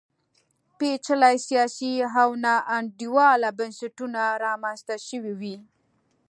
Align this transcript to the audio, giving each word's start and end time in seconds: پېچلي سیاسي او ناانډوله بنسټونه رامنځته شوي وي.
پېچلي 0.77 1.35
سیاسي 1.47 1.93
او 2.21 2.29
ناانډوله 2.43 3.49
بنسټونه 3.59 4.21
رامنځته 4.45 4.95
شوي 5.07 5.33
وي. 5.41 5.55